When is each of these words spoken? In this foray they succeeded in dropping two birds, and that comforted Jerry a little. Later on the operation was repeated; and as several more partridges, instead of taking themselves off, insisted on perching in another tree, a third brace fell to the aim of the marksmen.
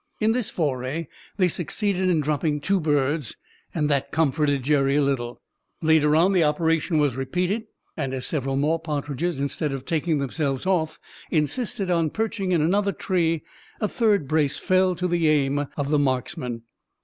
In 0.19 0.31
this 0.31 0.49
foray 0.49 1.07
they 1.37 1.47
succeeded 1.47 2.09
in 2.09 2.21
dropping 2.21 2.59
two 2.59 2.79
birds, 2.79 3.35
and 3.71 3.87
that 3.87 4.11
comforted 4.11 4.63
Jerry 4.63 4.95
a 4.95 5.01
little. 5.03 5.43
Later 5.83 6.15
on 6.15 6.33
the 6.33 6.43
operation 6.43 6.97
was 6.97 7.15
repeated; 7.15 7.65
and 7.95 8.11
as 8.11 8.25
several 8.25 8.55
more 8.55 8.79
partridges, 8.79 9.39
instead 9.39 9.71
of 9.71 9.85
taking 9.85 10.17
themselves 10.17 10.65
off, 10.65 10.99
insisted 11.29 11.91
on 11.91 12.09
perching 12.09 12.51
in 12.51 12.63
another 12.63 12.91
tree, 12.93 13.43
a 13.79 13.87
third 13.87 14.27
brace 14.27 14.57
fell 14.57 14.95
to 14.95 15.07
the 15.07 15.27
aim 15.27 15.67
of 15.77 15.89
the 15.91 15.99
marksmen. 15.99 16.63